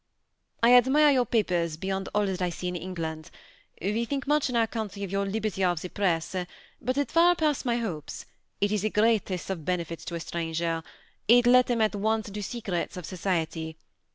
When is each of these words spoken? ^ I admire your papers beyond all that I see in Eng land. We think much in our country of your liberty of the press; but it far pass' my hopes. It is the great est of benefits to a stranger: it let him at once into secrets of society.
^ 0.63 0.67
I 0.67 0.73
admire 0.73 1.11
your 1.11 1.27
papers 1.27 1.77
beyond 1.77 2.09
all 2.15 2.25
that 2.25 2.41
I 2.41 2.49
see 2.49 2.67
in 2.69 2.75
Eng 2.75 2.95
land. 2.95 3.29
We 3.79 4.03
think 4.05 4.25
much 4.25 4.49
in 4.49 4.55
our 4.55 4.65
country 4.65 5.03
of 5.03 5.11
your 5.11 5.27
liberty 5.27 5.63
of 5.63 5.79
the 5.79 5.89
press; 5.91 6.35
but 6.81 6.97
it 6.97 7.11
far 7.11 7.35
pass' 7.35 7.65
my 7.65 7.75
hopes. 7.77 8.25
It 8.59 8.71
is 8.71 8.81
the 8.81 8.89
great 8.89 9.29
est 9.29 9.51
of 9.51 9.63
benefits 9.63 10.03
to 10.05 10.15
a 10.15 10.19
stranger: 10.19 10.81
it 11.27 11.45
let 11.45 11.69
him 11.69 11.81
at 11.81 11.93
once 11.93 12.29
into 12.29 12.41
secrets 12.41 12.97
of 12.97 13.05
society. 13.05 13.77